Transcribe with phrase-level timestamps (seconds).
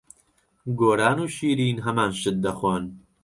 [0.79, 2.83] گۆران و شیرین هەمان شت دەخۆن.